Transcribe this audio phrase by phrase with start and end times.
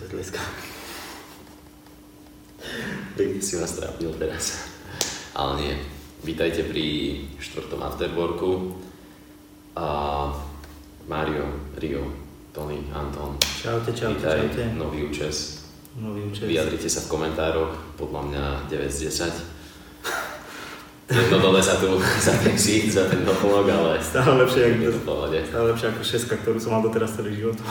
[0.00, 0.40] sa tleska.
[3.20, 4.64] Pekne si ma strápil teraz.
[5.36, 5.74] Ale nie.
[6.24, 8.80] Vítajte pri štvrtom afterworku.
[9.76, 9.88] A
[11.04, 11.44] Mario,
[11.76, 12.08] Rio,
[12.56, 13.36] Tony, Anton.
[13.44, 14.64] Čaute, čaute, Vítaj, čaute.
[14.72, 15.68] nový účes.
[16.00, 16.48] Nový účes.
[16.48, 19.60] Vyjadrite sa v komentároch, podľa mňa 9 z 10.
[21.10, 25.64] Jedno dole za tu, za ten ksít, za ten doplnok, ale Stále lepšie, ako, stále
[25.74, 27.58] lepšie ako šeska, ktorú som mal doteraz celý život.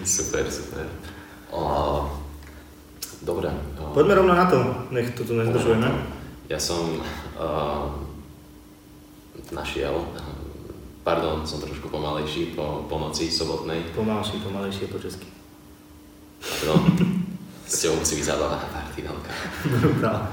[0.00, 0.06] Je.
[0.06, 0.86] Super, super.
[1.52, 1.60] O,
[3.22, 3.52] dobre.
[3.80, 4.58] o, Poďme rovno na to,
[4.90, 5.88] nech to tu nezdržujeme.
[6.50, 6.98] Ja som
[7.38, 7.86] uh,
[9.54, 9.94] našiel,
[11.06, 15.30] pardon, som trošku pomalejší po, po noci sobotnej, Pomalšie, pomalejšie po česky.
[16.42, 16.82] pardon,
[17.70, 18.82] s tebou musí byť zábava na.
[19.78, 20.26] Brutál.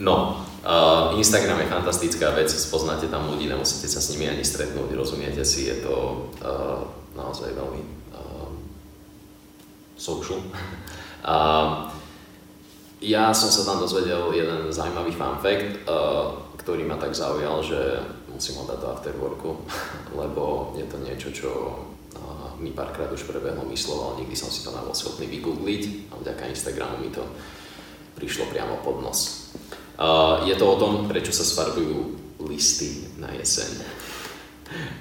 [0.00, 4.94] No, uh, Instagram je fantastická vec, spoznáte tam ľudí, nemusíte sa s nimi ani stretnúť,
[4.96, 6.86] rozumiete si, je to uh,
[7.18, 7.99] naozaj veľmi
[10.00, 10.40] social.
[11.20, 11.36] A
[13.00, 17.76] ja som sa tam dozvedel jeden zaujímavý fun fact, uh, ktorý ma tak zaujal, že
[18.32, 19.50] musím ho dať do afterworku,
[20.20, 21.50] lebo je to niečo, čo
[22.16, 26.14] uh, mi párkrát už prebehlo myslov, ale nikdy som si to nebol schopný vygoogliť a
[26.20, 27.24] vďaka Instagramu mi to
[28.16, 29.52] prišlo priamo pod nos.
[30.00, 32.16] Uh, je to o tom, prečo sa sfarbujú
[32.48, 33.84] listy na jeseň.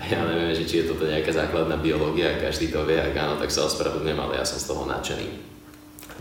[0.10, 3.54] Ja neviem, že či je toto nejaká základná biológia, každý to vie, ak áno, tak
[3.54, 5.28] sa ospravedlňujem, ale ja som z toho nadšený.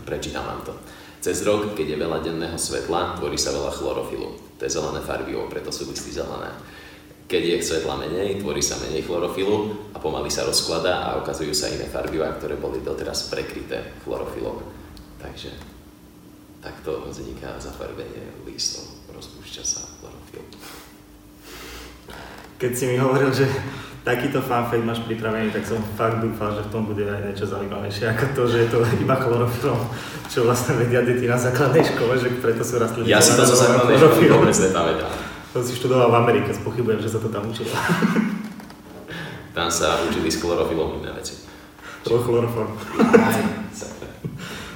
[0.05, 0.73] Prečítam vám to.
[1.19, 4.29] Cez rok, keď je veľa denného svetla, tvorí sa veľa chlorofilu.
[4.55, 6.53] To je zelené farbivo, preto sú listy zelené.
[7.29, 11.69] Keď je svetla menej, tvorí sa menej chlorofilu a pomaly sa rozkladá a ukazujú sa
[11.69, 14.61] iné farbivá, ktoré boli doteraz prekryté chlorofilom.
[15.19, 15.51] Takže
[16.61, 19.88] takto vzniká zafarbenie listov, rozpúšťa sa.
[22.59, 23.47] Keď si mi hovoril, že
[24.03, 28.11] takýto fanfake máš pripravený, tak som fakt dúfal, že v tom bude aj niečo zaujímavejšie
[28.11, 29.79] ako to, že je to iba chlorofilom,
[30.27, 33.07] čo vlastne vedia deti na základnej škole, že preto sú rastliny.
[33.07, 35.07] Ja si to zo základnej školy vôbec nepamätám.
[35.55, 37.71] To si študoval v Amerike, spochybujem, že sa to tam učilo.
[39.49, 41.47] Tam sa učili s chlorofilom iné veci.
[42.05, 42.75] To bol chloroform.
[43.01, 43.43] Aj.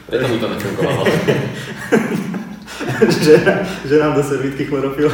[0.07, 1.03] Preto mi to nefungovalo.
[3.11, 3.35] že,
[3.91, 5.11] že nám do servítky chlorofil.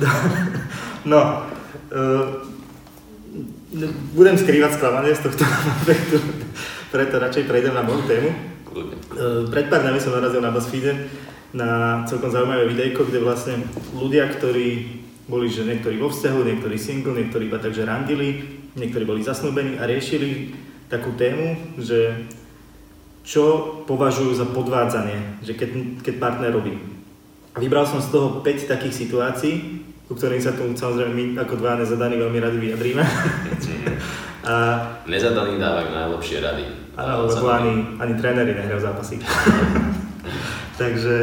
[1.08, 1.48] No,
[1.96, 2.44] uh,
[4.12, 5.44] budem skrývať sklamanie z tohto
[5.86, 6.20] efektu,
[6.92, 8.28] preto radšej prejdem na moju tému.
[8.28, 10.92] Uh, pred pár dňami som narazil na BuzzFeede
[11.50, 13.54] na celkom zaujímavé videjko, kde vlastne
[13.96, 19.26] ľudia, ktorí boli, že niektorí vo vzťahu, niektorí single, niektorí iba takže randili, niektorí boli
[19.26, 20.54] zasnúbení a riešili
[20.90, 22.26] takú tému, že
[23.22, 26.74] čo považujú za podvádzanie, že keď, keď partner robí.
[27.58, 29.79] Vybral som z toho 5 takých situácií,
[30.10, 32.98] ku ktorým sa tu samozrejme my ako dva nezadaní veľmi radi vyjadríme.
[34.42, 34.54] A,
[35.06, 36.64] Nezadaní dávajú najlepšie rady.
[36.98, 39.22] áno, lebo ani, ani tréneri nehrajú zápasy.
[40.82, 41.16] Takže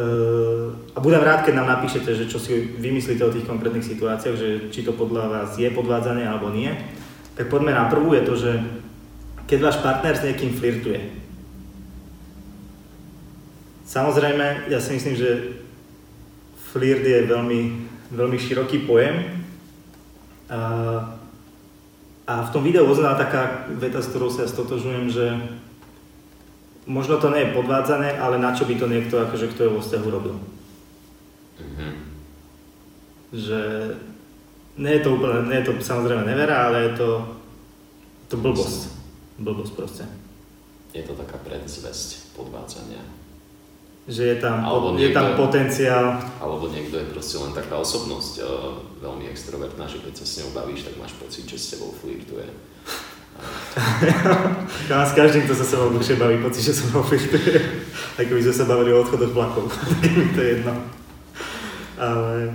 [0.00, 4.36] uh, a budem rád, keď nám napíšete, že čo si vymyslíte o tých konkrétnych situáciách,
[4.38, 6.72] že či to podľa vás je podvádzanie alebo nie.
[7.36, 8.52] Tak poďme na prvú, je to, že
[9.44, 11.20] keď váš partner s niekým flirtuje.
[13.84, 15.53] Samozrejme, ja si myslím, že
[16.74, 17.60] flirt je veľmi,
[18.10, 19.46] veľmi široký pojem.
[20.50, 20.60] A,
[22.26, 25.38] a v tom videu oznala taká veta, s ktorou sa ja stotožujem, že
[26.90, 29.80] možno to nie je podvádzané, ale na čo by to niekto, akože kto je vo
[29.80, 30.36] vzťahu robil.
[31.62, 31.88] Mhm.
[33.30, 33.60] Že
[34.74, 37.10] nie je to úplne, nie je to samozrejme nevera, ale je to,
[38.26, 38.90] to blbosť.
[39.38, 40.04] Blbosť proste.
[40.90, 43.23] Je to taká predzvesť podvádzania.
[44.04, 48.32] Že je tam, Alebo je tam niekto- potenciál, Alebo niekto je proste len taká osobnosť,
[48.38, 48.44] eh,
[49.00, 52.44] veľmi extrovertná, že keď sa s ňou bavíš, tak máš pocit, že s tebou flirtuje.
[55.08, 57.58] s každým, kto sa sebou dlhšie baví, pocit, že som ho flirtuje.
[58.20, 59.72] Ako by sme sa bavili o odchodoch vlakov,
[60.36, 60.72] to je jedno.
[61.98, 62.52] Ale...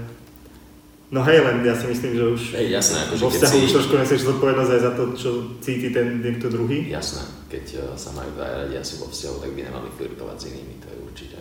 [1.10, 3.74] No hej, len ja si myslím, že už Hej, jasné, akože vo vzťahu si...
[3.74, 6.86] trošku nesieš zodpovednosť aj za to, čo cíti ten niekto druhý.
[6.86, 10.48] Jasné, keď eh, sa majú dvaja radi asi vo vzťahu, tak by nemali flirtovať s
[10.54, 11.38] inými, to je určite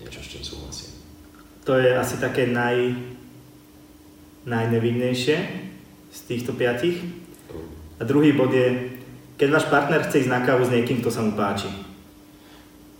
[0.00, 0.92] niečo, s čím súhlasím.
[1.68, 2.96] To je asi také naj,
[4.48, 5.36] najnevinnejšie
[6.08, 7.04] z týchto piatich.
[8.00, 8.96] A druhý bod je,
[9.36, 11.68] keď váš partner chce ísť na kávu s niekým, kto sa mu páči.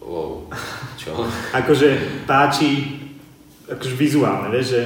[0.04, 0.52] Wow,
[1.00, 1.16] čo?
[1.64, 1.96] Akože
[2.28, 3.00] páči,
[3.68, 4.82] akože vizuálne, vieš, že,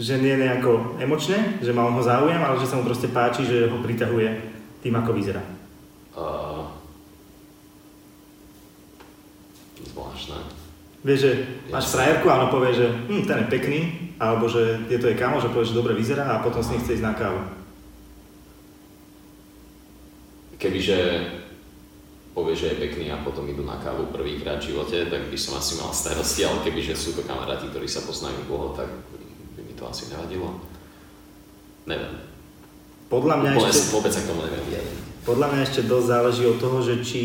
[0.00, 3.44] že nie nejako emočne, že má on ho záujem, ale že sa mu proste páči,
[3.44, 4.32] že ho pritahuje
[4.80, 5.44] tým, ako vyzerá.
[6.16, 6.64] Uh,
[9.92, 10.40] zvláštne.
[11.04, 11.30] Vieš, že
[11.68, 11.94] máš Jasne.
[12.00, 13.80] frajerku a ona povie, že hm, ten je pekný,
[14.16, 16.80] alebo že je to jej kamo, že povie, že dobre vyzerá a potom s ním
[16.80, 17.60] chce ísť na kávu.
[20.60, 20.98] kebyže
[22.36, 25.56] povie, že je pekný a potom idú na kávu prvýkrát v živote, tak by som
[25.56, 28.92] asi mal starosti, ale kebyže sú to kamaráti, ktorí sa poznajú dlho, tak
[29.80, 30.60] to asi nevadilo.
[31.88, 32.20] Neviem.
[33.08, 33.96] Podľa mňa Úplne ešte...
[33.96, 35.00] vôbec sa k tomu neviem vyjadriť.
[35.24, 37.24] Podľa mňa ešte dosť záleží od toho, že či,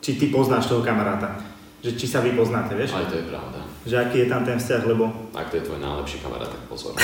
[0.00, 1.36] či ty poznáš toho kamaráta.
[1.84, 2.96] Že či sa vy poznáte, vieš?
[2.96, 3.58] Aj to je pravda.
[3.84, 5.04] Že aký je tam ten vzťah, lebo
[5.36, 6.94] Ak to je tvoj najlepší kamarát, tak pozor.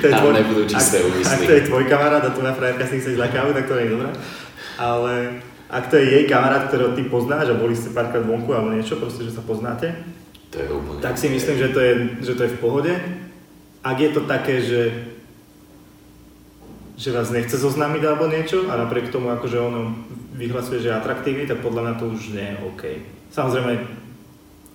[0.00, 1.34] to je Tam tvoj, nebudú čisté ak, úmysly.
[1.34, 3.90] ak to je tvoj kamarát a tvoja frajerka si chceš na kávu, tak to nie
[3.90, 4.10] je dobré.
[4.78, 8.70] Ale ak to je jej kamarát, ktorého ty poznáš a boli ste párkrát vonku alebo
[8.70, 9.90] niečo, proste, že sa poznáte,
[10.50, 10.98] To je úplne...
[10.98, 11.92] tak si myslím, že to je,
[12.26, 12.92] že to je v pohode.
[13.80, 15.10] Ak je to také, že
[17.00, 19.96] že vás nechce zoznámiť alebo niečo a napriek tomu akože ono
[20.36, 22.82] vyhlasuje, že je atraktívny, tak podľa mňa to už nie je OK.
[23.32, 23.72] Samozrejme,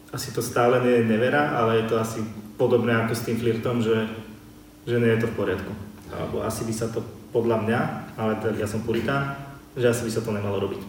[0.10, 2.26] asi to stále nie je nevera, ale je to asi
[2.58, 4.10] podobné ako s tým flirtom, že,
[4.90, 5.70] že nie je to v poriadku.
[6.10, 7.80] Alebo asi by sa to podľa mňa,
[8.18, 9.38] ale tak ja som puritán,
[9.78, 10.82] že asi by sa to nemalo robiť.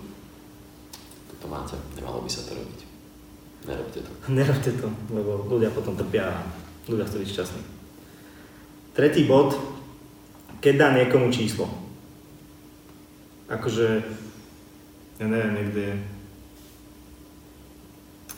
[1.44, 2.95] To máte, nemalo by sa to robiť.
[3.64, 4.10] Nerobte to.
[4.36, 6.44] Nerobte to, lebo ľudia potom trpia a
[6.90, 7.62] ľudia chcú byť šťastní.
[8.92, 9.56] Tretí bod,
[10.60, 11.68] keď dá niekomu číslo.
[13.48, 14.02] Akože,
[15.22, 15.86] ja neviem, niekde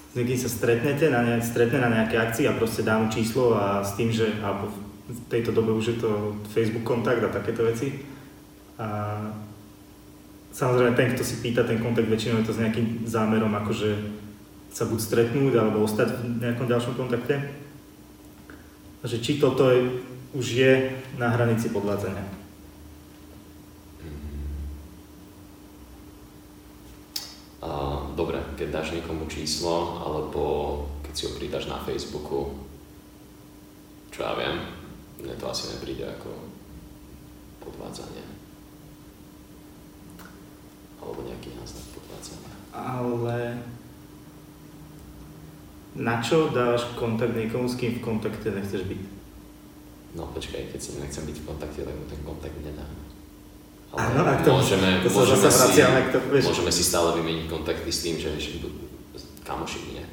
[0.09, 3.53] s niekým sa stretnete, na ne, stretne na nejaké akcii a proste dá mu číslo
[3.53, 4.73] a s tým, že alebo
[5.09, 8.05] v tejto dobe už je to Facebook kontakt a takéto veci.
[8.81, 9.21] A
[10.53, 13.91] samozrejme ten, kto si pýta ten kontakt, väčšinou je to s nejakým zámerom, akože
[14.73, 17.41] sa buď stretnúť alebo ostať v nejakom ďalšom kontakte.
[18.99, 20.03] A že či toto je,
[20.35, 20.73] už je
[21.17, 22.39] na hranici podvádzania.
[28.19, 30.43] Dobre, keď dáš niekomu číslo, alebo
[31.07, 32.51] keď si ho pridáš na Facebooku,
[34.11, 34.59] čo ja viem,
[35.23, 36.35] mne to asi nepríde ako
[37.63, 38.27] podvádzanie.
[40.99, 42.55] Alebo nejaký náznak podvádzania.
[42.75, 43.39] Ale
[45.99, 49.01] na čo dáš kontakt niekomu, s kým v kontakte nechceš byť?
[50.15, 52.91] No počkaj, keď si nechcem byť v kontakte, tak mu ten kontakt nedám.
[53.99, 56.45] Áno, a to- môžeme, to sa môžeme, zase si, vraciame vieš.
[56.45, 58.31] môžeme si stále vymeniť kontakty s tým, že
[58.61, 58.85] budú
[59.43, 60.05] kamoši nie.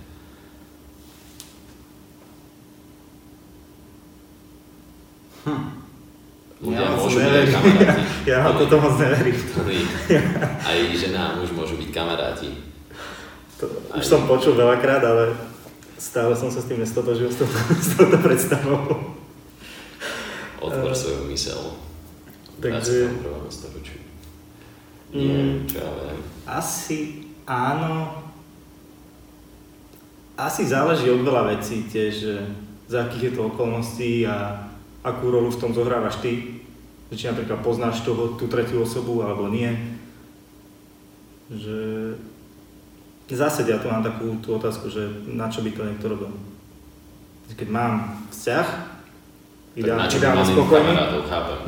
[6.65, 8.01] Ľudia Ja môžu byť aj kamaráti.
[8.31, 9.37] Ja na toto moc neverím.
[10.65, 12.49] Aj žena a muž môžu byť kamaráti.
[13.61, 15.37] To, už som počul veľakrát, ale
[16.05, 18.81] stále som sa s tým nestotožil, s touto, s touto predstavou.
[20.61, 21.61] Otvor Eh, svoju mysel.
[22.61, 23.49] takže- 21.
[23.49, 23.99] storočiu.
[25.13, 25.65] Nie, Mm.
[25.65, 26.19] čo ja viem.
[26.45, 26.97] Asi
[27.47, 28.21] áno.
[30.35, 32.43] Asi záleží od veľa vecí tiež,
[32.91, 34.67] za akých je to okolností a
[34.99, 36.59] akú rolu v tom zohrávaš ty.
[37.07, 39.71] Či napríklad poznáš toho, tú tretiu osobu alebo nie.
[41.47, 41.77] Že
[43.33, 46.29] zásade ja tu mám takú tú otázku, že na čo by to niekto robil.
[47.57, 48.67] Keď mám vzťah,
[49.73, 51.59] ideálne, ideálne spokojný, kamarátov, chápem.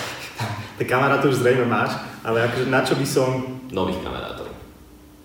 [0.78, 3.30] tak kamarátov už zrejme máš, ale akože na čo by som
[3.74, 4.46] Nových kamarátov.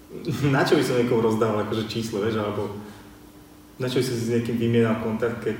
[0.55, 2.81] na čo by som niekomu rozdával akože číslo, vieš, alebo
[3.77, 5.57] na čo by som si s niekým vymienal kontakt, keď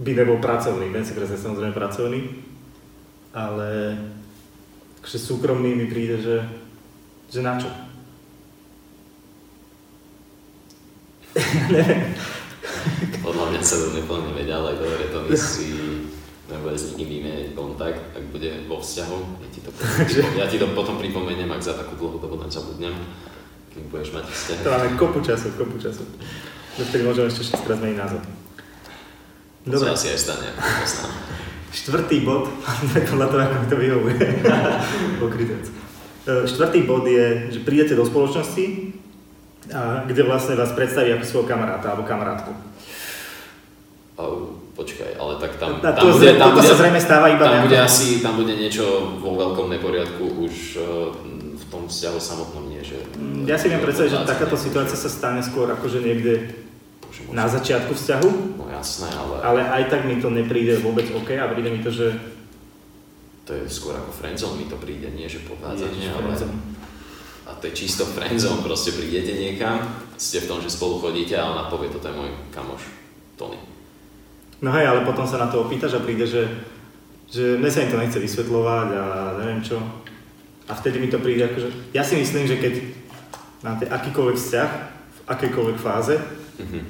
[0.00, 2.20] by nebol pracovný, viem si presne samozrejme pracovný,
[3.36, 3.96] ale
[5.00, 6.36] akože súkromný mi príde, že,
[7.32, 7.70] že na čo?
[13.24, 15.72] Podľa mňa sa to neplne vedia, ale dobre, to my si
[16.52, 19.16] nebude s nikým vymieňať kontakt, ak bude vo vzťahu.
[19.40, 19.88] Ja ti to potom,
[20.40, 22.92] ja ti to potom pripomeniem, ak za takú dlhú dobu zabudnem,
[23.72, 24.58] kým budeš mať vzťah.
[24.60, 26.04] To máme kopu času, kopu času.
[26.76, 28.20] Dovtedy môžeme ešte 6 krát zmeniť názov.
[29.62, 30.48] To Dobre, sa asi aj stane,
[31.72, 32.50] štvrtý bod,
[33.12, 34.20] podľa toho, ako mi to vyhovuje.
[35.22, 35.64] Pokrytec.
[36.22, 38.94] E, Štvrtý bod je, že prídete do spoločnosti,
[39.70, 42.50] a kde vlastne vás predstaví ako svojho kamaráta alebo kamarátku.
[44.18, 47.46] Au, počkaj, ale tak tam, tam to, bude, tam toto bude, sa zrejme stáva iba
[47.46, 48.84] tam bude asi, tam bude niečo
[49.22, 50.84] vo veľkom neporiadku už eh,
[51.58, 52.98] v tom vzťahu samotnom nie, že...
[53.16, 56.52] Mm, Ja si viem predstaviť, že takáto situácia sa stane skôr akože niekde
[57.32, 58.28] na začiatku vzťahu,
[58.60, 61.88] No jasné, ale, ale aj tak mi to nepríde vôbec OK a príde mi to,
[61.88, 62.12] že
[63.42, 66.34] to je skôr ako friendzone mi to príde, nie že podvádzanie, ale...
[67.42, 69.82] A to je čisto friendzone, proste prídete niekam,
[70.14, 72.86] ste v tom, že spolu chodíte a ona povie, toto je môj kamoš,
[73.34, 73.58] Tony.
[74.62, 76.46] No hej, ale potom sa na to opýtaš a príde, že,
[77.26, 79.04] že mne sa im to nechce vysvetľovať a
[79.42, 79.74] neviem čo.
[80.70, 81.90] A vtedy mi to príde akože...
[81.90, 82.74] Ja si myslím, že keď
[83.66, 84.70] máte akýkoľvek vzťah,
[85.10, 86.14] v akejkoľvek fáze,
[86.62, 86.80] Mhm.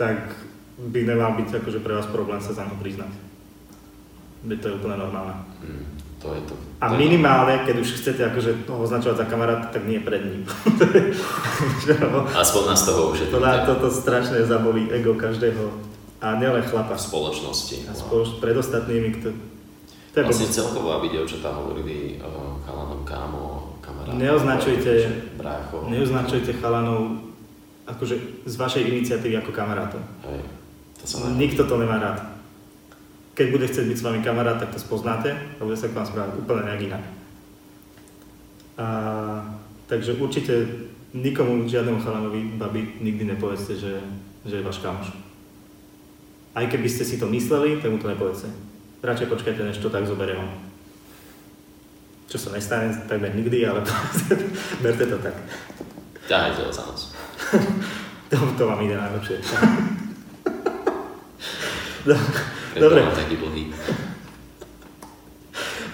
[0.00, 0.32] tak
[0.80, 3.10] by nemal byť akože pre vás problém sa za mnou priznať.
[4.40, 5.36] Veď to je úplne normálne.
[5.60, 5.84] Mm,
[6.16, 6.54] to je to.
[6.80, 10.48] A minimálne, keď už chcete akože ho označovať za kamaráta, tak nie pred ním.
[12.44, 15.92] Aspoň nás toho už je to toto strašne zabolí ego každého.
[16.20, 16.96] A nielen chlapa.
[16.96, 17.88] V spoločnosti.
[17.88, 19.32] A spoloč, pred ostatnými, kto...
[20.12, 24.16] To je vlastne celkovo, aby dievčatá hovorili uh, chalanom kámo, kamarát.
[24.16, 24.92] Neoznačujte,
[25.40, 25.86] brácho.
[25.88, 27.30] neoznačujte chalanov
[27.88, 30.02] akože z vašej iniciatívy ako kamarátov.
[30.28, 30.44] Hej,
[31.00, 32.29] to sa Nikto to nemá rád
[33.40, 36.04] keď bude chcieť byť s vami kamarát, tak to spoznáte a bude sa k vám
[36.04, 37.04] správať úplne nejak inak.
[38.76, 38.86] A,
[39.88, 40.68] takže určite
[41.16, 43.96] nikomu, žiadnemu chalanovi, babi, nikdy nepovedzte, že,
[44.44, 45.16] že je váš kamoš.
[46.52, 48.52] Aj keby ste si to mysleli, tak mu to nepovedzte.
[49.00, 50.52] Radšej počkajte, než to tak zoberie on.
[52.28, 53.80] Čo sa nestane takmer nikdy, ale
[54.84, 55.32] berte to tak.
[56.28, 57.16] Ťahajte ho za nás.
[58.28, 59.40] to, to vám ide najlepšie.
[62.76, 63.02] Dobre.
[63.10, 63.64] taký dlhý.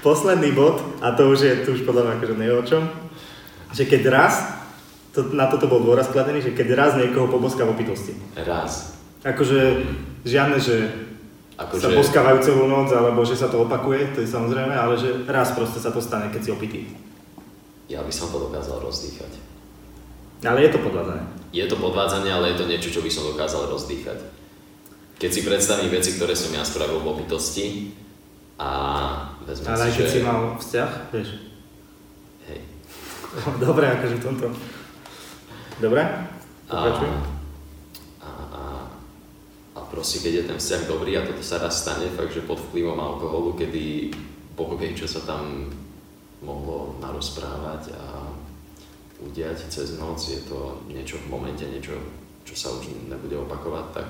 [0.04, 2.82] Posledný bod, a to už je, tu už podľa mňa akože nie o čom,
[3.72, 4.34] že keď raz,
[5.16, 8.12] to, na toto bol dôraz kladený, že keď raz niekoho poboská v opitosti.
[8.36, 8.94] Raz.
[9.24, 9.82] Akože
[10.22, 10.92] žiadne, že
[11.56, 11.96] ako sa že...
[11.96, 15.80] boskávajú celú noc, alebo že sa to opakuje, to je samozrejme, ale že raz proste
[15.80, 16.80] sa to stane, keď si opitý.
[17.88, 19.32] Ja by som to dokázal rozdýchať.
[20.44, 21.24] Ale je to podvádzanie.
[21.56, 24.35] Je to podvádzanie, ale je to niečo, čo by som dokázal rozdýchať
[25.16, 27.96] keď si predstavím veci, ktoré som ja spravil v obytosti
[28.60, 28.70] a
[29.44, 30.12] vezmem Ale si, keď že...
[30.12, 31.28] si mal vzťah, vieš.
[32.48, 32.60] Hej.
[33.64, 34.46] Dobre, akože v tomto.
[35.76, 36.02] Dobre,
[36.68, 37.10] pokračuj.
[38.24, 38.62] A, a,
[39.76, 42.60] a proste, keď je ten vzťah dobrý a toto sa raz stane, fakt, že pod
[42.60, 44.12] vplyvom alkoholu, kedy
[44.56, 45.68] Boh vie, čo sa tam
[46.40, 48.04] mohlo narozprávať a
[49.20, 51.96] udiať cez noc, je to niečo v momente, niečo,
[52.44, 54.08] čo sa už nebude opakovať, tak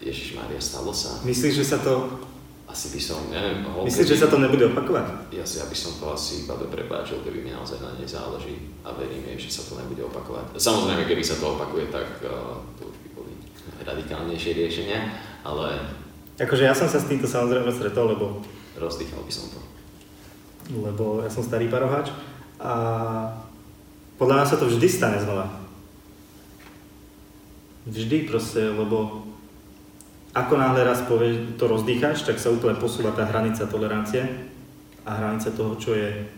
[0.00, 1.20] Ježiš Maria, stalo sa.
[1.24, 2.24] Myslíš, že sa to...
[2.66, 5.30] Asi by som, neviem, holke, Myslíš, že sa to nebude opakovať?
[5.30, 8.90] Ja si, aby som to asi babe prepáčil, keby mi naozaj na nej záleží a
[8.90, 10.58] verím jej, že sa to nebude opakovať.
[10.58, 13.32] Samozrejme, keby sa to opakuje, tak uh, to už by boli
[13.86, 14.98] radikálnejšie riešenia,
[15.46, 15.78] ale...
[16.36, 18.42] Akože ja som sa s týmto samozrejme stretol, lebo...
[18.76, 19.60] Rozdýchal by som to.
[20.74, 22.10] Lebo ja som starý parohač
[22.58, 22.72] a
[24.18, 25.48] podľa mňa sa to vždy stane znova.
[27.86, 29.22] Vždy proste, lebo
[30.36, 34.20] ako náhle raz povie, to rozdýcháš, tak sa úplne posúva tá hranica tolerancie
[35.08, 36.28] a hranica toho, čo je,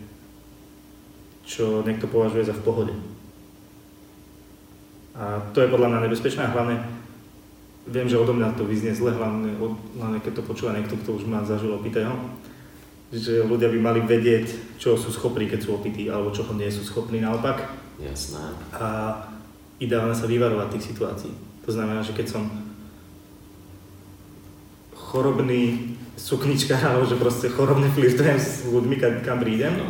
[1.43, 2.95] čo niekto považuje za v pohode.
[5.19, 6.78] A to je podľa mňa nebezpečné a hlavne
[7.90, 9.59] viem, že odo mňa to vyznie zle, hlavne,
[9.99, 12.14] hlavne keď to počúva niekto, kto už má zažil opitého,
[13.11, 16.87] že ľudia by mali vedieť, čo sú schopní, keď sú opití, alebo čo nie sú
[16.87, 17.67] schopní naopak.
[17.99, 18.47] Jasné.
[18.78, 18.87] A
[19.83, 21.35] ideálne sa vyvarovať tých situácií.
[21.67, 22.67] To znamená, že keď som
[25.08, 29.72] chorobný suknička, alebo že proste chorobne flirtujem s ľuďmi, kam, kam prídem.
[29.80, 29.88] No.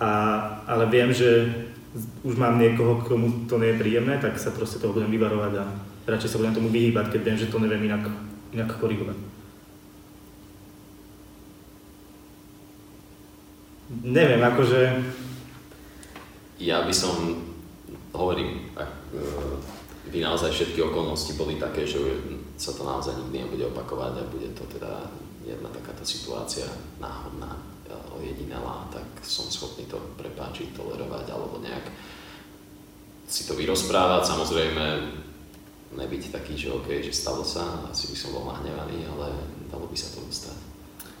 [0.00, 0.10] A,
[0.64, 1.52] ale viem, že
[2.22, 5.64] už mám niekoho, komu to nie je príjemné, tak sa proste toho budem vyvarovať a
[6.06, 8.06] radšej sa budem tomu vyhýbať, keď viem, že to neviem inak,
[8.54, 9.18] inak korigovať.
[14.04, 14.80] Neviem, akože...
[16.58, 17.38] Ja by som,
[18.10, 19.22] hovorím, ak, e,
[20.10, 22.02] by naozaj všetky okolnosti boli také, že
[22.58, 25.06] sa to naozaj nikdy nebude opakovať a bude to teda
[25.46, 26.66] jedna takáto situácia
[26.98, 27.54] náhodná,
[27.86, 31.86] e, ojedinelá, tak som schopný to prepáčiť, tolerovať alebo nejak
[33.28, 34.34] si to vyrozprávať.
[34.34, 34.84] Samozrejme,
[35.96, 39.32] nebyť taký, že OK, že stalo sa, asi by som bol nahnevaný, ale
[39.72, 40.67] dalo by sa to dostať.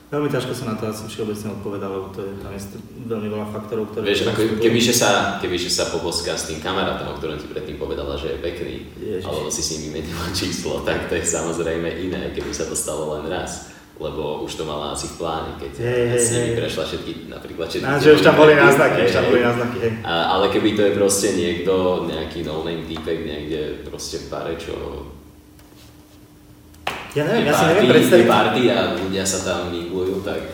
[0.08, 2.80] Veľmi ťažko sa na to asi všeobecne odpovedá, lebo to je, tam je
[3.12, 4.08] veľmi veľa faktorov, ktoré...
[4.08, 8.16] Vieš, ako kebyže sa, kebyže sa poboská s tým kamarátom, o ktorom ti predtým povedala,
[8.16, 9.28] že je pekný, Ježiš.
[9.28, 13.20] alebo si s ním vymenila číslo, tak to je samozrejme iné, keby sa to stalo
[13.20, 16.86] len raz lebo už to mala asi v pláne, keď hey, hey, s nimi prešla
[16.86, 17.82] všetky, napríklad všetky...
[17.82, 19.92] A, že už tam boli náznaky, už tam boli náznaky, hej.
[20.06, 21.72] A, ale keby to je proste niekto,
[22.06, 24.74] nejaký no-name týpek niekde proste v bare, čo
[27.16, 28.26] ja neviem, ja si neviem predstaviť.
[28.28, 30.44] party a ľudia sa tam minglujú, tak...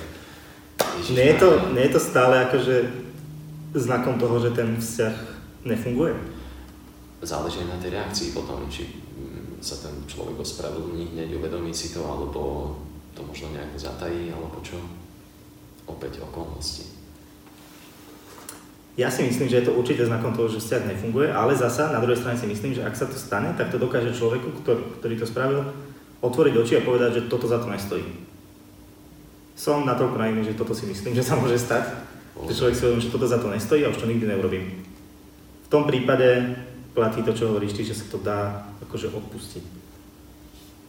[1.10, 2.76] nie je, to, nie je to stále akože
[3.74, 5.14] znakom toho, že ten vzťah
[5.66, 6.14] nefunguje?
[7.24, 12.04] Záleží na tej reakcii potom, či mm, sa ten človek ospravedlní, hneď uvedomí si to,
[12.04, 12.70] alebo
[13.16, 14.78] to možno nejako zatají, alebo čo.
[15.84, 16.94] Opäť okolnosti.
[18.94, 21.98] Ja si myslím, že je to určite znakom toho, že vzťah nefunguje, ale zasa na
[21.98, 25.14] druhej strane si myslím, že ak sa to stane, tak to dokáže človeku, ktorý, ktorý
[25.18, 25.66] to spravil,
[26.24, 28.04] otvoriť oči a povedať, že toto za to nestojí.
[29.54, 31.84] Som natoľko naivný, že toto si myslím, že sa môže stať.
[32.34, 34.82] Že človek si uvedomí, že toto za to nestojí a už to nikdy neurobím.
[35.64, 36.58] V tom prípade
[36.90, 39.64] platí to, čo hovoríš ty, že sa to dá akože odpustiť.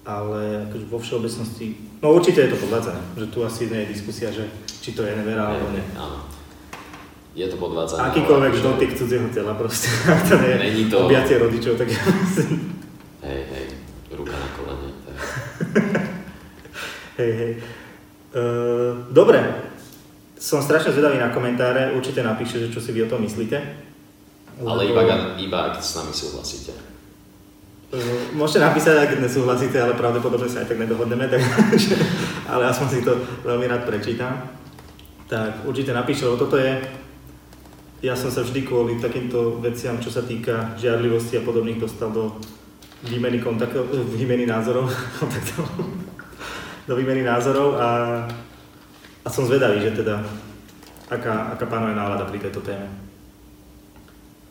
[0.05, 4.29] ale akože vo všeobecnosti, no určite je to podvádzané, že tu asi nie je diskusia,
[4.29, 4.45] že
[4.77, 5.81] či to je nevera alebo nie.
[5.97, 6.21] Áno.
[7.33, 8.13] Je to podvádzané.
[8.13, 11.89] Akýkoľvek dotyk cudzieho tela proste, ak to nie je to- objatie rodičov, tak
[13.25, 13.65] Hej, hej,
[14.13, 14.64] ruka na kolene.
[17.15, 17.51] Hej, hej.
[18.36, 19.39] Uh, dobre,
[20.36, 23.55] som strašne zvedavý na komentáre, určite napíšte, že čo si vy o tom myslíte.
[24.60, 25.01] Ale iba,
[25.39, 26.75] iba ak s nami súhlasíte.
[27.95, 31.39] Uh, Môžete napísať, ak nesúhlasíte, ale pravdepodobne sa aj tak nedohodneme, tak,
[32.51, 33.15] ale aspoň si to
[33.48, 34.51] veľmi rád prečítam.
[35.31, 36.84] Tak určite napíšte, lebo toto je,
[38.03, 42.36] ja som sa vždy kvôli takýmto veciam, čo sa týka žiarlivosti a podobných, dostal do
[43.07, 44.91] výmeny kontaktov, výmeny názorov,
[45.24, 45.63] kontaktov,
[46.85, 47.89] do výmeny názorov a,
[49.25, 50.21] a som zvedavý, že teda,
[51.09, 52.87] aká, aká panuje nálada pri tejto téme.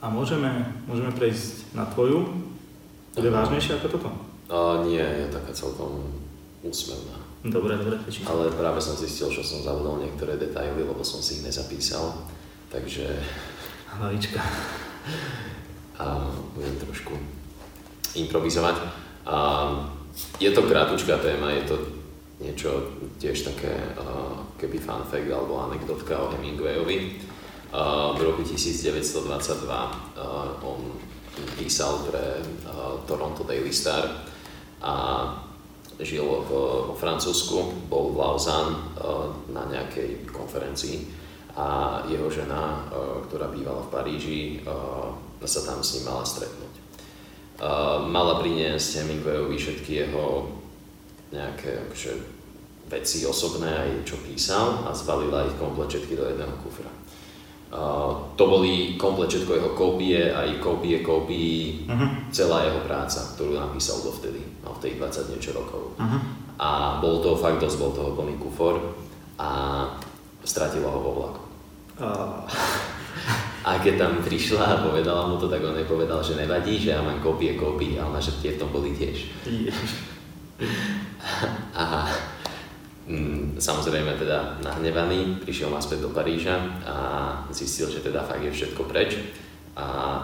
[0.03, 0.51] A môžeme,
[0.85, 2.29] môžeme prejsť na tvoju,
[3.15, 4.11] bude vážnejšia ako toto?
[4.51, 6.11] A nie, je taká celkom
[6.67, 7.15] úsmevná.
[7.47, 8.27] Dobre, dobre, sa.
[8.27, 12.27] Ale práve som zistil, že som zabudol niektoré detaily, lebo som si ich nezapísal.
[12.75, 13.07] Takže
[13.95, 14.43] Hlavička.
[16.03, 16.27] a
[16.59, 17.15] budem trošku
[18.19, 18.77] improvizovať.
[19.31, 19.37] A
[20.43, 21.77] je to krátučká téma, je to
[22.45, 27.19] niečo tiež také a, keby fun fact alebo anekdotka o Hemingwayovi.
[27.73, 29.89] A, v roku 1922 a,
[30.61, 30.81] on
[31.57, 34.29] písal pre a, Toronto Daily Star
[34.85, 34.95] a
[35.99, 36.51] žil v,
[36.93, 41.09] vo Francúzsku, bol v Lausanne a, na nejakej konferencii
[41.57, 45.11] a jeho žena, a, ktorá bývala v Paríži, a,
[45.45, 46.75] sa tam s ním mala stretnúť.
[47.55, 50.51] Uh, mala priniesť Hemingwayovi všetky jeho
[51.31, 52.13] nejaké akože,
[52.89, 56.91] veci osobné, aj čo písal a zbalila ich komplet všetky do jedného kufra.
[57.75, 62.09] Uh, to boli komplet všetko jeho kópie, aj kópie kópií, Uh-huh.
[62.31, 65.99] celá jeho práca, ktorú napísal dovtedy, mal v tých 20 niečo rokov.
[65.99, 66.21] Uh-huh.
[66.61, 68.79] A bol toho fakt dosť, bol toho plný kufor
[69.43, 69.51] a
[70.47, 71.43] stratila ho vo vlaku.
[71.99, 72.47] Uh,
[73.65, 76.93] A keď tam prišla a povedala mu to, tak on jej povedal, že nevadí, že
[76.93, 79.33] ja mám kópie kópy a ona, že tie v tom boli tiež.
[79.49, 79.93] ježiš.
[81.73, 82.05] A
[83.61, 86.57] samozrejme teda nahnevaný, prišiel naspäť do Paríža
[86.89, 86.97] a
[87.53, 89.21] zistil, že teda fakt je všetko preč.
[89.77, 90.21] A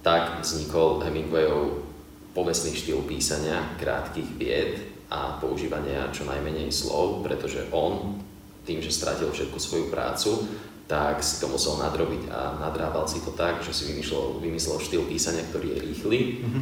[0.00, 1.84] tak vznikol Hemingwayov
[2.32, 4.72] povestný štýl písania krátkých vied
[5.12, 8.20] a používania čo najmenej slov, pretože on
[8.64, 10.48] tým, že stratil všetku svoju prácu,
[10.86, 15.02] tak si to musel nadrobiť a nadrábal si to tak, že si vymyslel, vymyslel štýl
[15.06, 16.60] písania, ktorý je rýchly Mhm.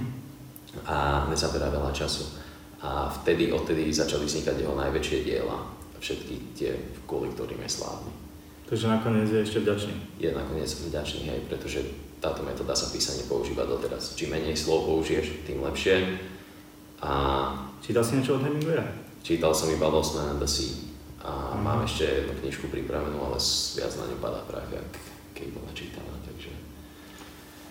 [0.89, 2.44] a nezaberá veľa času.
[2.85, 5.57] A vtedy, odtedy začali vznikať jeho najväčšie diela,
[6.05, 6.77] všetky tie,
[7.09, 8.13] kvôli ktorým je slávny.
[8.69, 10.21] Takže nakoniec je ešte vďačný.
[10.21, 11.81] Je nakoniec vďačný aj, pretože
[12.21, 14.13] táto metóda sa písanie používa doteraz.
[14.17, 16.21] Čím menej slov použiješ, tým lepšie.
[17.01, 17.13] A
[17.85, 18.85] Čítal si niečo od Hemingwaya?
[19.25, 20.73] čítal som iba Lost Man and the Sea.
[21.25, 21.65] A Mhm.
[21.65, 23.41] mám ešte jednu knižku pripravenú, ale
[23.77, 24.89] viac na ňu padá prach, jak
[25.33, 26.53] keď bola čítaná, takže...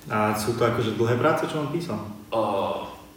[0.10, 2.02] A sú to akože dlhé práce, čo on písal?
[2.34, 2.41] O,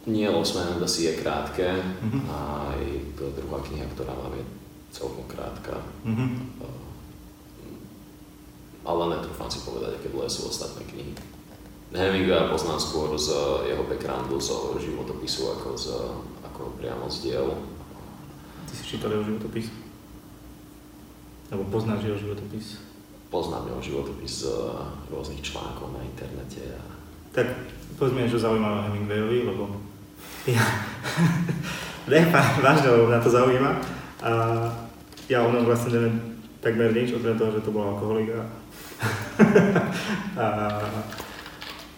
[0.07, 1.67] nie, Lost Man Sea je krátke,
[2.01, 2.19] Mhm.
[2.31, 2.37] a
[2.71, 2.81] aj
[3.19, 4.43] to druhá kniha, ktorá mám, je
[4.89, 5.83] celkom krátka.
[6.07, 6.25] Mhm.
[6.63, 6.67] O,
[8.87, 11.11] ale netrúfam si povedať, aké dlhé sú ostatné knihy.
[11.91, 13.31] Hemingwaya poznám skôr z
[13.67, 15.87] jeho backgroundu, z životopisu, ako, z,
[16.43, 17.47] ako priamo z diel.
[18.67, 19.71] Ty si čítal jeho životopis?
[21.47, 22.79] Alebo poznáš jeho životopis?
[23.31, 24.51] Poznám jeho životopis z
[25.07, 26.59] rôznych článkov na internete.
[26.75, 26.83] A...
[27.31, 27.47] Tak
[27.95, 29.63] povedz mi niečo zaujímavé o Hemingwayovi, lebo
[30.47, 30.63] ja...
[32.11, 32.19] ne,
[32.63, 33.71] vážne, lebo mňa to zaujíma.
[34.23, 34.31] A
[35.27, 36.15] ja o ňom vlastne neviem
[36.63, 38.45] takmer nič, okrem toho, že to bol alkoholik a...
[40.41, 40.45] a,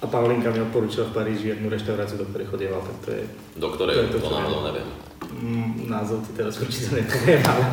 [0.10, 3.24] Paulinka mi odporúčila v Paríži jednu reštauráciu, do ktorej chodieval, tak to je
[3.62, 4.90] Do ktorej To je to, to náhodou neviem.
[5.30, 7.66] Mm, názov ti teraz určite nepoviem, ale,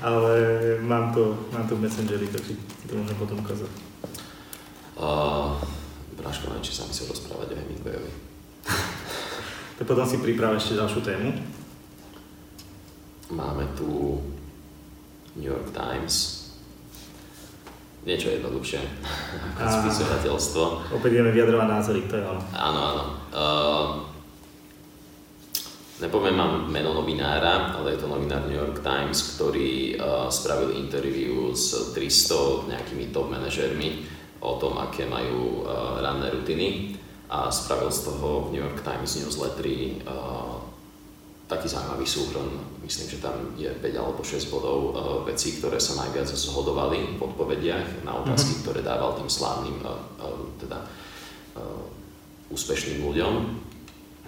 [0.00, 0.32] ale
[0.80, 3.70] mám, to, mám to v Messengeri, takže ti to môžem potom ukázať.
[4.96, 5.58] Uh,
[6.16, 8.12] Bráško, neviem, či sa chcel rozprávať o Hemingwayovi.
[9.82, 11.34] Tak potom si priprav ešte ďalšiu tému.
[13.34, 14.14] Máme tu
[15.34, 16.46] New York Times.
[18.06, 18.78] Niečo jednoduchšie
[19.58, 20.94] A- spisovateľstvo.
[20.94, 22.42] Opäť ideme vyjadrovať názory, to je ono.
[22.54, 23.04] Áno, áno.
[23.34, 23.86] Uh,
[25.98, 31.50] nepoviem vám meno novinára, ale je to novinár New York Times, ktorý uh, spravil interview
[31.58, 34.06] s 300 nejakými top manažermi
[34.46, 37.01] o tom, aké majú uh, ranné rutiny
[37.32, 40.60] a spravil z toho v New York Times newsletteri uh,
[41.48, 42.60] taký zaujímavý súhrn.
[42.84, 44.92] Myslím, že tam je 5 alebo 6 bodov uh,
[45.24, 50.44] vecí, ktoré sa najviac zhodovali v odpovediach na otázky, ktoré dával tým slávnym uh, uh,
[50.60, 50.84] teda,
[51.56, 51.88] uh,
[52.52, 53.34] úspešným ľuďom.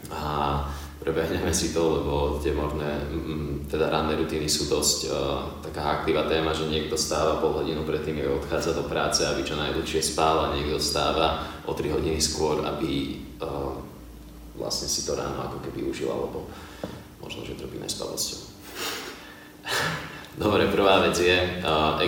[0.09, 0.25] A
[1.01, 5.15] prebehneme si to, lebo tie možné, mm, teda ranné rutiny sú dosť uh,
[5.61, 9.59] taká aktíva téma, že niekto stáva pol hodinu predtým, ako odchádza do práce, aby čo
[9.59, 13.77] najdlhšie spál a niekto stáva o 3 hodiny skôr, aby uh,
[14.55, 16.47] vlastne si to ráno ako keby užil, alebo
[17.19, 18.41] možno, že trpí nespavosťou.
[20.45, 22.01] Dobre, prvá vec je, uh,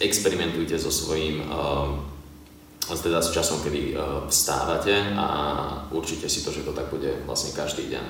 [0.00, 2.00] experimentujte so svojím uh,
[2.98, 5.26] teda s časom, kedy uh, vstávate a
[5.94, 8.04] určite si to, že to tak bude vlastne každý deň.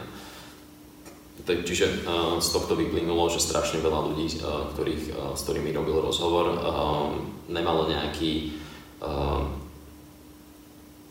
[1.44, 6.00] Tak, čiže uh, z tohto vyplynulo, že strašne veľa ľudí, uh, ktorých, s ktorými robil
[6.00, 6.56] rozhovor,
[7.48, 8.60] nemalo nejaký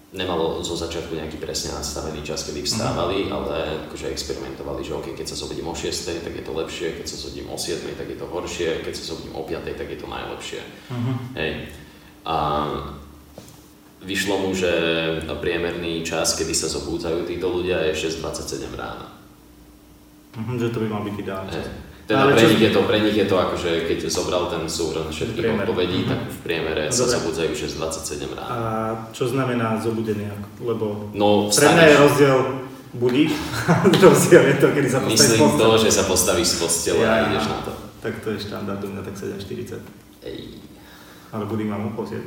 [0.09, 3.31] nemalo zo začiatku nejaký presne nastavený čas, kedy vstávali, mm.
[3.33, 3.55] ale
[3.85, 7.17] akože experimentovali, že OK, keď sa zobudím o 6, tak je to lepšie, keď sa
[7.21, 10.07] zobudím o 7, tak je to horšie, keď sa zobudím o 5, tak je to
[10.09, 10.61] najlepšie.
[10.89, 11.15] Mm-hmm.
[11.37, 11.51] Hej.
[12.25, 12.35] A
[14.03, 14.71] vyšlo mu, že
[15.27, 19.11] priemerný čas, kedy sa zobúdzajú títo ľudia je 6.27 rána.
[20.37, 21.67] Mhm, že to by mal byť ideálne čas.
[22.09, 25.61] Teda pre, nich je to, pre nich je to akože, keď zobral ten súhrn všetkých
[25.61, 28.49] odpovedí, tak v priemere sa zobudzajú 6.27 rána.
[28.49, 28.57] A
[29.13, 30.25] čo znamená zobudený?
[30.57, 32.37] Lebo no, pre mňa je rozdiel
[32.97, 33.29] budík,
[34.09, 37.17] rozdiel je to, kedy sa postavíš Myslím to, že sa postavíš z postele ja, a
[37.29, 37.71] ideš na to.
[38.01, 39.77] Tak to je štandard u mňa, tak 7.40.
[40.25, 40.37] Ej.
[41.29, 42.25] Ale budík mám o pol 7.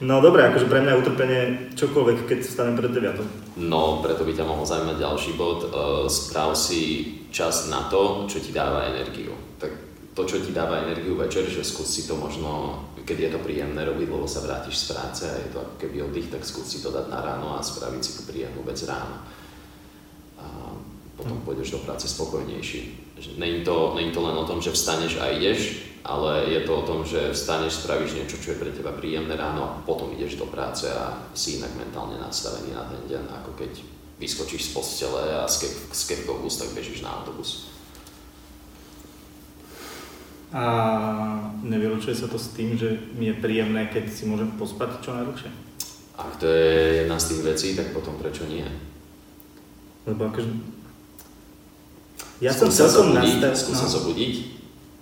[0.00, 1.40] No dobre, akože pre mňa je utrpenie
[1.76, 3.60] čokoľvek, keď stanem pred 9.
[3.60, 5.68] No, preto by ťa mohol zaujímať ďalší bod.
[5.68, 9.36] Uh, správ si čas na to, čo ti dáva energiu.
[9.60, 9.68] Tak
[10.16, 13.84] to, čo ti dáva energiu večer, že skús si to možno, keď je to príjemné
[13.84, 16.80] robiť, lebo sa vrátiš z práce a je to ako keby oddych, tak skús si
[16.80, 19.20] to dať na ráno a spraviť si tú príjemnú vec ráno.
[20.40, 20.72] A
[21.20, 21.44] potom hm.
[21.44, 23.09] pôjdeš do práce spokojnejší.
[23.36, 26.86] Není to, není to len o tom, že vstaneš a ideš, ale je to o
[26.86, 30.48] tom, že vstaneš, spravíš niečo, čo je pre teba príjemné ráno a potom ideš do
[30.48, 33.72] práce a si inak mentálne nastavený na ten deň, ako keď
[34.16, 37.68] vyskočíš z postele a z, ke- z kevkou tak bežíš na autobus.
[40.50, 40.64] A
[41.62, 45.50] nevylučuje sa to s tým, že mi je príjemné, keď si môžem pospať čo najdlhšie?
[46.18, 48.66] Ak to je jedna z tých vecí, tak potom prečo nie?
[50.04, 50.79] Lebo akože...
[52.40, 53.52] Ja skús som celkom nastavený.
[53.52, 53.94] Skús sa no.
[54.00, 54.34] zobudiť,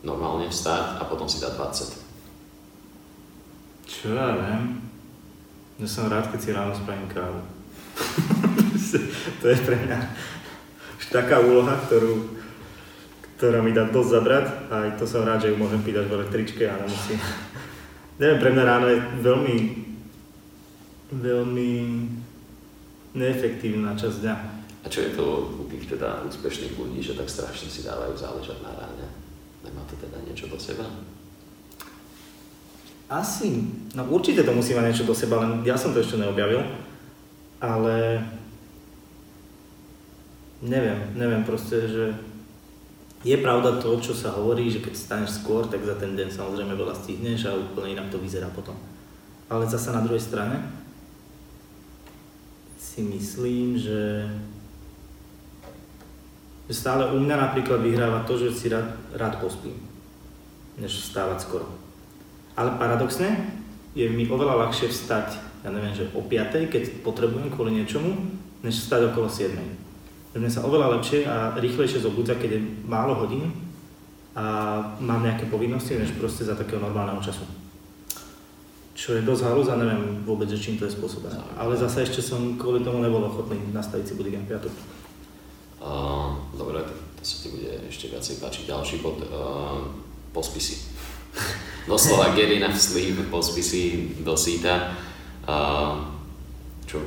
[0.03, 2.03] normálne vstať a potom si dať 20.
[3.87, 4.83] Čo ja viem?
[5.79, 7.39] Ja som rád, keď si ráno spravím kávu.
[9.41, 9.99] to je pre mňa
[10.99, 12.35] už taká úloha, ktorú,
[13.39, 16.15] ktorá mi dá dosť zabrať a aj to som rád, že ju môžem pýtať v
[16.19, 17.23] električke a nemusím.
[18.19, 19.57] Neviem, pre mňa ráno je veľmi,
[21.15, 21.71] veľmi
[23.15, 24.58] neefektívna časť dňa.
[24.83, 25.25] A čo je to
[25.59, 29.07] u tých teda úspešných ľudí, že tak strašne si dávajú záležať na ráne?
[29.67, 30.87] Nemá to teda niečo do seba?
[33.09, 33.65] Asi,
[33.97, 36.61] no určite to musí mať niečo do seba, len ja som to ešte neobjavil,
[37.59, 38.21] ale
[40.61, 42.05] neviem, neviem proste, že
[43.27, 46.79] je pravda to, čo sa hovorí, že keď staneš skôr, tak za ten deň samozrejme
[46.79, 48.79] veľa stihneš a úplne inak to vyzerá potom.
[49.51, 50.63] Ale zase na druhej strane
[52.79, 54.29] si myslím, že
[56.75, 59.77] stále u mňa napríklad vyhráva to, že si rád, rád pospím,
[60.77, 61.67] než vstávať skoro.
[62.59, 63.57] Ale paradoxne
[63.97, 65.29] je mi oveľa ľahšie vstať,
[65.65, 68.15] ja neviem, že o 5, keď potrebujem kvôli niečomu,
[68.61, 69.55] než vstať okolo 7.
[70.39, 73.51] Mne sa oveľa lepšie a rýchlejšie zobudza, keď je málo hodín
[74.39, 77.43] a mám nejaké povinnosti, než proste za takého normálneho času.
[78.95, 81.39] Čo je dosť halúz a neviem vôbec, že čím to je spôsobené.
[81.59, 84.98] Ale zase ešte som kvôli tomu nebol ochotný nastaviť si bootcamp 5
[86.55, 86.83] dobre,
[87.19, 88.65] to sa ti bude ešte viacej páčiť.
[88.71, 89.23] Ďalší bod,
[90.35, 90.91] pospisy.
[91.89, 94.93] Doslova get enough sleep, pospisy do síta.
[96.85, 96.99] Čo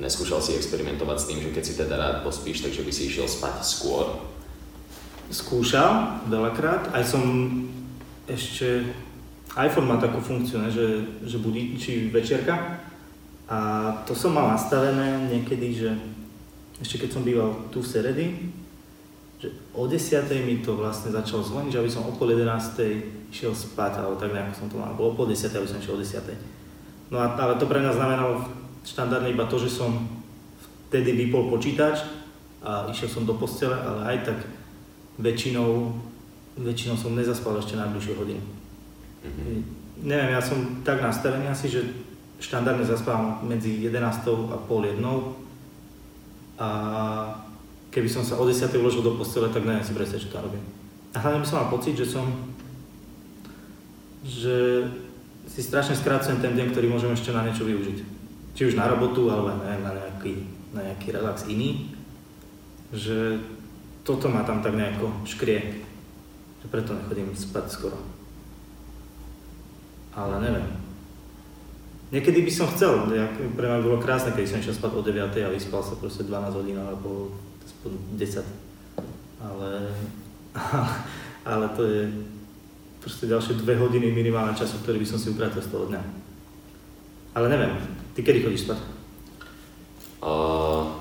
[0.00, 3.28] neskúšal si experimentovať s tým, že keď si teda rád pospíš, takže by si išiel
[3.28, 4.24] spať skôr?
[5.30, 7.22] Skúšal veľakrát, aj som
[8.26, 8.88] ešte...
[9.52, 12.80] iPhone má takú funkciu, ne, že, že budí, či večerka.
[13.52, 15.90] A to som mal nastavené niekedy, že
[16.82, 18.26] ešte keď som býval tu v Seredy,
[19.38, 20.02] že o 10.
[20.42, 23.30] mi to vlastne začalo zvoniť, že aby som o pol 11.
[23.30, 25.50] išiel spať, alebo tak nejako som to mal, alebo o pol 10.
[25.50, 26.18] aby som išiel o 10.
[27.14, 28.46] No a, ale to pre mňa znamenalo
[28.82, 30.10] štandardne iba to, že som
[30.90, 32.02] vtedy vypol počítač
[32.62, 34.38] a išiel som do postele, ale aj tak
[35.18, 35.90] väčšinou,
[36.58, 38.42] väčšinou som nezaspal ešte najbližšiu hodinu.
[39.22, 39.58] Mm-hmm.
[40.02, 41.82] Neviem, ja som tak nastavený asi, že
[42.42, 44.02] štandardne zaspávam medzi 11.
[44.50, 45.38] a pol jednou,
[46.62, 46.68] a
[47.90, 48.70] keby som sa o 10.
[48.78, 50.62] uložil do postele, tak neviem si predstaviť, čo tam robím.
[51.12, 52.24] A hlavne by som mal pocit, že som,
[54.22, 54.86] že
[55.50, 57.98] si strašne skrácujem ten deň, ktorý môžem ešte na niečo využiť.
[58.52, 60.34] či už na robotu, alebo neviem, na nejaký,
[60.76, 61.88] na nejaký relax iný,
[62.92, 63.40] že
[64.04, 65.82] toto ma tam tak nejako škrie,
[66.60, 67.96] že preto nechodím spať skoro.
[70.12, 70.81] Ale neviem.
[72.12, 73.08] Niekedy by som chcel,
[73.56, 76.60] pre mňa bolo krásne, keď som išiel spať o 9 a vyspal sa proste 12
[76.60, 77.32] hodín alebo
[77.88, 78.44] 10.
[79.40, 79.70] Ale,
[81.56, 82.00] ale to je
[83.00, 86.02] proste ďalšie 2 hodiny minimálne času, ktorý by som si upratil z toho dňa.
[87.32, 87.80] Ale neviem,
[88.12, 88.80] ty kedy chodíš spať?
[90.20, 91.00] Uh,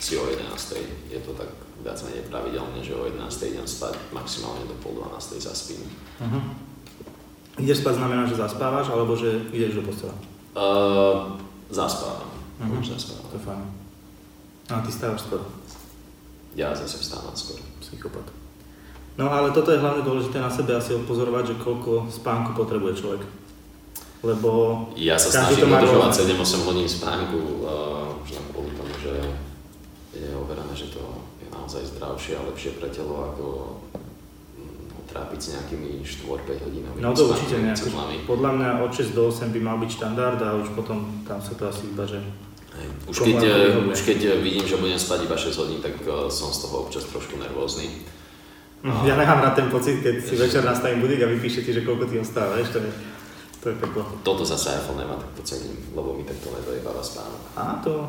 [0.00, 1.12] si o 11.
[1.12, 1.52] Je to tak
[1.84, 3.20] viac menej pravidelne, že o 11.
[3.52, 5.44] idem spať, maximálne do pol 12.
[5.44, 5.84] zaspím.
[6.24, 6.69] Uh-huh.
[7.60, 10.16] Ideš spať znamená, že zaspávaš, alebo že ideš do postela?
[10.56, 11.36] Uh,
[11.68, 12.32] zaspávam.
[12.56, 12.80] Uh-huh.
[12.80, 13.24] zaspávam.
[13.28, 13.64] To je fajn.
[14.70, 15.44] A ty stávaš skoro?
[16.56, 17.62] Ja zase vstávam skoro.
[17.84, 18.26] Psychopat.
[19.18, 23.22] No ale toto je hlavne dôležité na sebe asi odpozorovať, že koľko spánku potrebuje človek.
[24.20, 24.50] Lebo
[24.96, 29.14] ja sa snažím dodržovať 7-8 hodín spánku, uh, už len kvôli tomu, že
[30.16, 31.02] je overené, že to
[31.40, 33.44] je naozaj zdravšie a lepšie pre telo ako
[35.10, 36.96] trápiť s nejakými 4-5 hodinami.
[37.02, 37.74] No to určite nie.
[38.24, 41.52] Podľa mňa od 6 do 8 by mal byť štandard a už potom tam sa
[41.58, 42.22] to asi iba, že
[42.70, 42.86] Hej.
[43.10, 43.38] Už, keď,
[43.90, 47.02] už keď vidím, že budem spať iba 6 hodín, tak uh, som z toho občas
[47.10, 47.90] trošku nervózny.
[48.86, 51.82] Uh, ja nemám rád ten pocit, keď si večer nastavím budík a vypíše ti, že
[51.82, 52.90] koľko ty ostávaš, to je,
[53.58, 54.06] to je peklo.
[54.22, 57.42] Toto zase iPhone nemá takto cením, lebo mi takto nedojebáva spánok.
[57.58, 58.06] Á, to,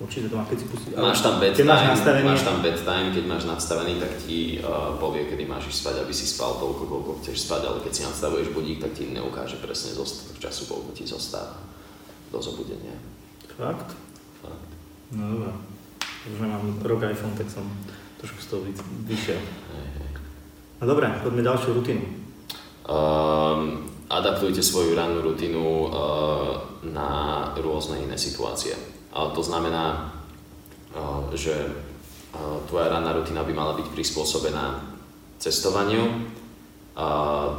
[0.00, 0.88] Určite to má, keď si pustí.
[0.96, 2.24] Máš tam bedtime, máš, nastavený...
[2.24, 6.12] máš tam bedtime, keď máš nastavený, tak ti uh, povie, kedy máš ísť spať, aby
[6.16, 9.92] si spal toľko, koľko chceš spať, ale keď si nastavuješ budík, tak ti neukáže presne
[9.92, 11.60] zostatok času, koľko ti zostáva
[12.32, 12.96] do zobudenia.
[13.60, 13.92] Fakt?
[14.40, 14.70] Fakt.
[15.12, 15.52] No dobré.
[16.32, 17.68] Už nemám rok iPhone, tak som
[18.24, 18.60] trošku z toho
[19.04, 19.40] vyšiel.
[20.80, 22.08] No dobré, poďme ďalšiu rutinu.
[22.88, 26.56] Um, adaptujte svoju rannú rutinu uh,
[26.88, 27.08] na
[27.60, 30.14] rôzne iné situácie to znamená,
[31.34, 31.54] že
[32.70, 34.86] tvoja ranná rutina by mala byť prispôsobená
[35.42, 36.30] cestovaniu,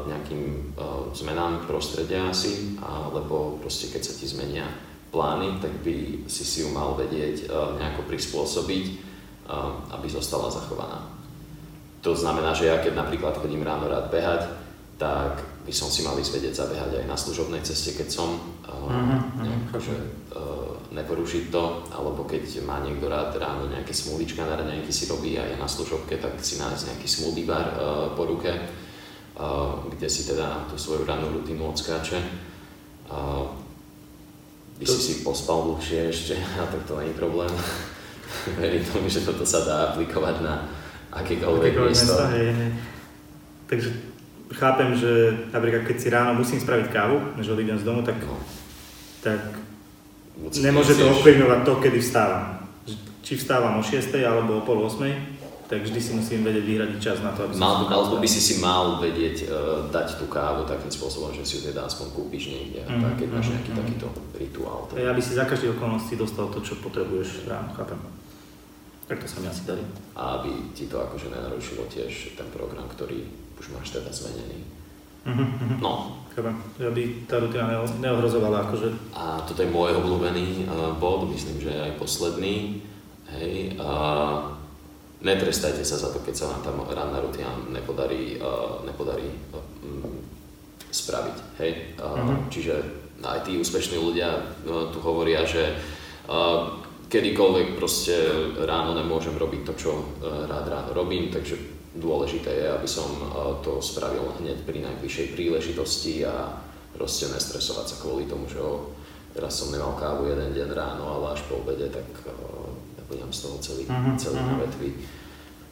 [0.07, 0.75] nejakým
[1.15, 4.67] zmenám prostredia asi, alebo proste keď sa ti zmenia
[5.11, 8.85] plány, tak by si si ju mal vedieť nejako prispôsobiť,
[9.91, 11.09] aby zostala zachovaná.
[12.01, 14.47] To znamená, že ja keď napríklad chodím ráno rád behať,
[14.95, 18.37] tak by som si mal ísť vedieť zabehať aj na služobnej ceste, keď som
[18.71, 24.91] uh-huh, nejak, uh, neporušiť to, alebo keď má niekto rád ráno nejaké smúdička na raňajky
[24.91, 29.75] si robí aj na služobke, tak si nájsť nejaký smoothie bar uh, po ruke, uh,
[29.91, 32.19] kde si teda tú svoju rannú rutinu odskáče.
[33.11, 33.47] Uh,
[34.79, 34.91] by to...
[34.95, 37.51] si si pospal dlhšie ešte, a tak to je problém.
[38.59, 40.63] Verím tomu, že toto sa dá aplikovať na
[41.11, 42.15] akékoľvek, miesto.
[42.31, 42.71] hej, hej.
[43.67, 43.89] Takže
[44.55, 48.35] chápem, že napríklad keď si ráno musím spraviť kávu, než odídem z domu, tak, no.
[49.21, 49.41] Tak
[50.61, 52.65] nemôže to ovplyvňovať to, kedy vstávam.
[53.21, 57.17] Či vstávam o 6 alebo o pol 8, tak vždy si musím vedieť vyhradiť čas
[57.23, 60.67] na to, aby mal, som Alebo by si si mal vedieť uh, dať tú kávu
[60.67, 63.53] takým spôsobom, že si ju teda aspoň kúpiš niekde, mm, tak, keď mm, máš mhm,
[63.55, 63.77] nejaký mm.
[63.79, 64.79] takýto rituál.
[64.91, 64.99] Tak...
[64.99, 67.95] Aby si za každej okolnosti dostal to, čo potrebuješ ráno, chápem.
[69.07, 69.83] Tak to sa mi asi darí.
[70.19, 73.23] A aby ti to akože nenarušilo tiež ten program, ktorý
[73.55, 74.67] už máš teda zmenený.
[75.23, 75.79] Mm-hmm.
[75.79, 76.19] No.
[76.79, 78.87] Aby tá rutina neohrozovala akože.
[79.11, 82.79] A toto je môj obľúbený uh, bod, myslím, že aj posledný.
[83.35, 84.55] Hej, uh,
[85.19, 89.59] netrestajte sa za to, keď sa vám tam ranná rutina nepodarí, uh, nepodarí uh,
[90.91, 91.37] spraviť.
[91.59, 91.71] Hej?
[91.99, 92.39] Uh, mm-hmm.
[92.47, 92.75] Čiže
[93.23, 95.75] aj tí úspešní ľudia uh, tu hovoria, že
[96.31, 96.79] uh,
[97.11, 98.15] kedykoľvek proste
[98.63, 103.27] ráno nemôžem robiť to, čo uh, rád ráno robím, takže dôležité je, aby som eh,
[103.63, 106.59] to spravil hneď pri najbližšej príležitosti a
[106.95, 108.91] proste nestresovať sa kvôli tomu, že oh,
[109.31, 112.67] teraz som nemal kávu jeden deň ráno, ale až po obede, tak uh,
[112.99, 114.51] nebudem z toho celý, uh-huh, celý uh-huh.
[114.51, 114.89] na vetvi.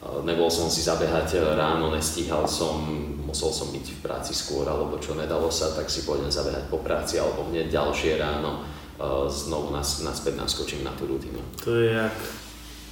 [0.00, 2.80] Uh, nebol som si zabehať ráno, nestíhal som,
[3.20, 6.80] musel som byť v práci skôr, alebo čo nedalo sa, tak si pôjdem zabehať po
[6.80, 8.64] práci, alebo hneď ďalšie ráno
[9.28, 11.40] znovu nas, naspäť naskočím na tú rutinu.
[11.64, 12.16] To je jak,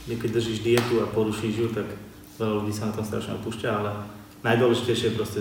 [0.09, 1.85] keď držíš dietu a porušíš ju, tak
[2.38, 3.90] veľa ľudí sa na tom strašne opúšťa, ale
[4.46, 5.40] najdôležitejšie je proste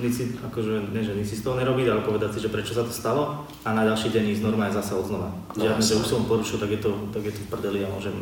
[0.00, 2.80] si, akože, nie, že nič si z toho nerobiť, ale povedať si, že prečo sa
[2.80, 5.28] to stalo a na ďalší deň ísť normálne zase od znova.
[5.52, 7.92] No, Žiadne, že už som porušil, tak je to, tak je to v prdeli a
[7.92, 8.16] môžem,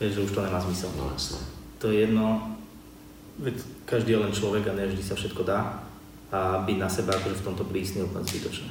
[0.00, 0.88] vieš, že už to nemá zmysel.
[0.96, 1.44] No, jasne.
[1.84, 2.56] To je jedno,
[3.44, 5.84] veď každý je len človek a ne vždy sa všetko dá
[6.32, 8.70] a byť na seba akože v tomto prísny úplne zbytočné.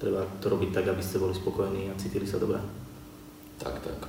[0.00, 2.58] Treba to robiť tak, aby ste boli spokojní a cítili sa dobre.
[3.60, 4.08] Tak, tak.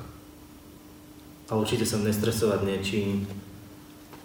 [1.51, 3.27] A určite sa nestresovať niečím,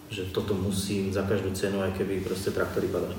[0.09, 3.13] že toto musím za každú cenu, aj keby proste traktory padali.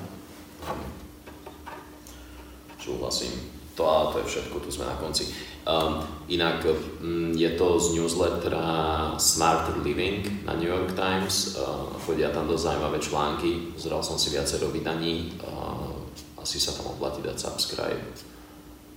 [2.82, 3.32] Súhlasím.
[3.80, 5.24] to a to je všetko, tu sme na konci.
[5.64, 12.28] Um, inak um, je to z newslettera Smart Living na New York Times, uh, chodia
[12.28, 13.50] tam dosť zaujímavé články,
[13.80, 15.96] zral som si viacero vydaní, uh,
[16.42, 18.04] asi sa tam oplatí dať subscribe,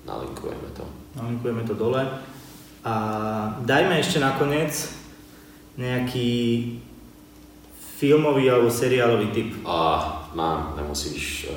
[0.04, 0.84] nalinkujeme to.
[1.16, 2.04] Nalinkujeme to dole.
[2.84, 2.94] A
[3.64, 4.76] dajme ešte nakoniec
[5.80, 6.32] nejaký
[7.98, 9.50] filmový alebo seriálový typ.
[9.66, 9.78] A
[10.34, 11.54] mám, nemusíš uh,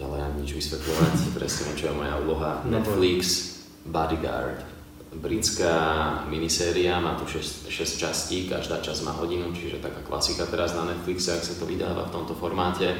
[0.00, 2.50] ďalej ani nič vysvetľovať, presne čo je moja úloha.
[2.66, 4.74] Netflix, Bodyguard.
[5.14, 5.78] Britská
[6.26, 10.90] miniséria, má tu 6, 6 častí, každá časť má hodinu, čiže taká klasika teraz na
[10.90, 12.90] Netflixe, ak sa to vydáva v tomto formáte.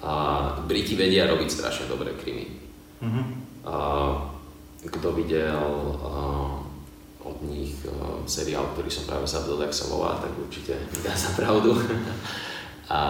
[0.00, 0.12] A
[0.64, 2.48] Briti vedia robiť strašne dobré krimi.
[3.04, 3.24] Uh-huh.
[3.68, 3.74] A,
[4.80, 5.60] kto videl
[6.00, 6.63] a,
[7.24, 11.32] od nich a, seriál, ktorý som práve zabudol, jak sa volá, tak určite dá za
[11.32, 11.72] pravdu.
[12.92, 13.00] a,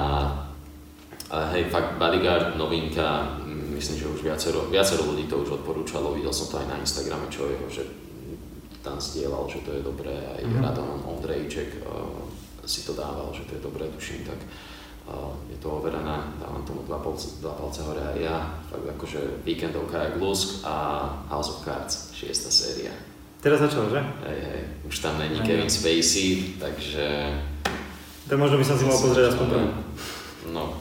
[1.30, 3.38] a hej, fakt Bodyguard, novinka,
[3.74, 7.26] myslím, že už viacero, viacero ľudí to už odporúčalo, videl som to aj na Instagrame,
[7.26, 7.82] čo je, že
[8.84, 10.62] tam zdieľal, že to je dobré, aj mm-hmm.
[10.62, 12.20] Radon Ondrejček uh,
[12.68, 14.36] si to dával, že to je dobré, tuším, tak
[15.08, 18.36] uh, je to overené, dávam tomu dva palce, dva palce hore aj ja,
[18.68, 23.13] fakt akože Weekendovka jak Lusk a House of Cards, šiesta séria.
[23.44, 24.00] Teraz začal, že?
[24.00, 27.28] Hej, hej, už tam není Kevin Spacey, takže...
[28.24, 29.58] Tak možno by som si mohol pozrieť aspoň to.
[30.48, 30.80] No,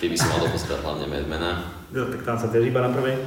[0.00, 1.68] ty by si mal dopozerať hlavne Madmana.
[1.92, 3.20] Jo, tak tam sa tiež iba na prvej.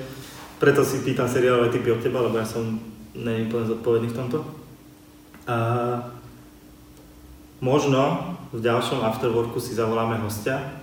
[0.57, 2.81] Preto si pýtam seriálové typy od teba, lebo ja som
[3.13, 4.41] není úplne zodpovedný v tomto.
[5.45, 5.57] A
[7.61, 10.81] možno v ďalšom afterworku si zavoláme hostia.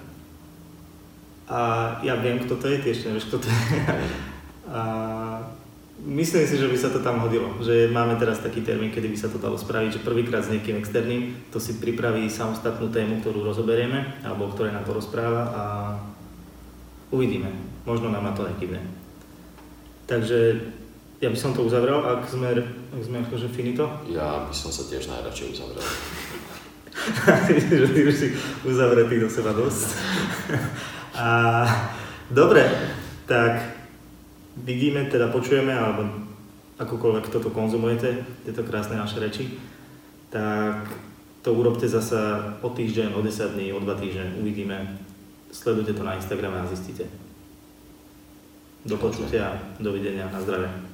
[1.50, 3.58] A ja viem, kto to je, ty ešte nevieš, kto to je.
[4.70, 4.80] A
[6.04, 7.58] myslím si, že by sa to tam hodilo.
[7.58, 10.78] Že máme teraz taký termín, kedy by sa to dalo spraviť, že prvýkrát s niekým
[10.78, 15.62] externým, to si pripraví samostatnú tému, ktorú rozoberieme, alebo ktoré nám to rozpráva a
[17.08, 17.48] Uvidíme.
[17.88, 18.84] Možno nám na to nekývne.
[20.04, 20.60] Takže
[21.24, 22.52] ja by som to uzavrel, ak sme,
[22.92, 23.88] ak sme akože finito.
[24.12, 25.84] Ja by som sa tiež najradšej uzavrel.
[27.80, 28.28] že ty už si
[28.68, 29.88] uzavretý do seba dosť.
[31.18, 31.28] A,
[32.28, 32.68] dobre,
[33.24, 33.77] tak
[34.64, 36.08] vidíme, teda počujeme, alebo
[36.78, 39.44] akokoľvek toto konzumujete, tieto krásne naše reči,
[40.30, 40.86] tak
[41.42, 44.98] to urobte zasa o týždeň, o 10 dní, o 2 týždne, uvidíme,
[45.52, 47.08] Sledujte to na Instagrame a zistíte.
[48.84, 50.87] Do počutia, dovidenia, na zdravie.